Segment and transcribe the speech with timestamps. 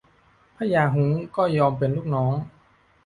[0.57, 2.33] พญาฮุ้งก็ยอมเป็นลูกน้อง